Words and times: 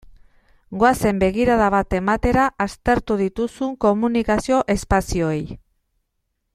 Goazen 0.83 1.19
begirada 1.23 1.67
bat 1.75 1.93
ematera 1.97 2.45
aztertu 2.67 3.17
dituzun 3.21 3.75
komunikazio 3.87 4.63
espazioei. 4.79 5.41